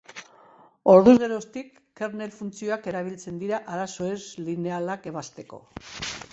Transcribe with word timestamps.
Orduz 0.93 1.13
geroztik, 1.23 1.67
kernel 2.01 2.33
funtzioak 2.39 2.89
erabiltzen 2.93 3.39
dira 3.45 3.61
arazo 3.77 4.11
ez-linealak 4.17 5.09
ebazteko. 5.15 5.65